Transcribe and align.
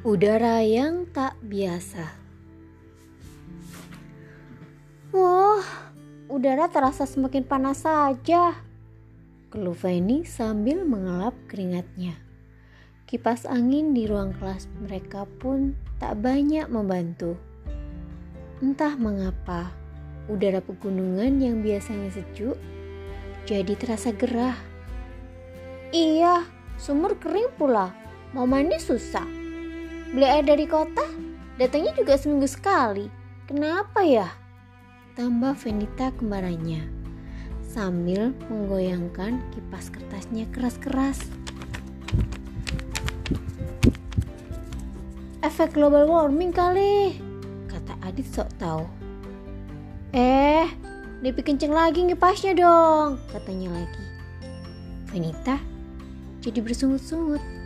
Udara 0.00 0.64
yang 0.64 1.04
tak 1.12 1.36
biasa. 1.44 2.08
Wah, 5.12 5.60
udara 6.24 6.72
terasa 6.72 7.04
semakin 7.04 7.44
panas 7.44 7.84
saja. 7.84 8.56
Keluh 9.52 9.76
Feni 9.76 10.24
sambil 10.24 10.88
mengelap 10.88 11.36
keringatnya. 11.52 12.16
Kipas 13.04 13.44
angin 13.44 13.92
di 13.92 14.08
ruang 14.08 14.32
kelas 14.40 14.72
mereka 14.80 15.28
pun 15.36 15.76
tak 16.00 16.16
banyak 16.24 16.64
membantu. 16.72 17.36
Entah 18.64 18.96
mengapa, 18.96 19.68
udara 20.32 20.64
pegunungan 20.64 21.44
yang 21.44 21.60
biasanya 21.60 22.08
sejuk 22.08 22.56
jadi 23.44 23.76
terasa 23.76 24.16
gerah. 24.16 24.56
Iya, 25.92 26.48
sumur 26.80 27.20
kering 27.20 27.52
pula. 27.60 27.92
Mau 28.32 28.48
mandi 28.48 28.80
susah. 28.80 29.39
Beli 30.10 30.26
air 30.26 30.42
dari 30.42 30.66
kota, 30.66 31.06
datangnya 31.54 31.94
juga 31.94 32.18
seminggu 32.18 32.50
sekali. 32.50 33.06
Kenapa 33.46 34.02
ya? 34.02 34.26
Tambah 35.14 35.54
Venita 35.54 36.10
kembarannya 36.18 36.82
sambil 37.70 38.34
menggoyangkan 38.50 39.38
kipas 39.54 39.94
kertasnya 39.94 40.50
keras-keras. 40.50 41.22
Efek 45.46 45.78
global 45.78 46.10
warming 46.10 46.50
kali, 46.50 47.14
kata 47.70 47.94
Adit 48.02 48.26
sok 48.26 48.50
tahu. 48.58 48.90
Eh, 50.10 50.66
lebih 51.22 51.46
kenceng 51.46 51.70
lagi 51.70 52.02
ngipasnya 52.02 52.58
dong, 52.58 53.22
katanya 53.30 53.78
lagi. 53.78 54.04
Venita 55.06 55.62
jadi 56.42 56.58
bersungut-sungut 56.58 57.59